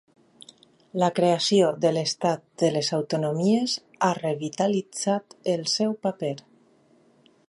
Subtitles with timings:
[1.01, 3.75] La creació de l'estat de les autonomies
[4.07, 6.35] ha revitalitzat el seu paper.